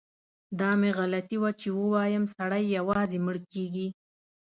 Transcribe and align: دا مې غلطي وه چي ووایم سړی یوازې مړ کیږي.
دا 0.59 0.69
مې 0.79 0.91
غلطي 0.99 1.37
وه 1.41 1.51
چي 1.59 1.69
ووایم 1.73 2.25
سړی 2.35 2.63
یوازې 2.77 3.17
مړ 3.25 3.35
کیږي. 3.51 3.87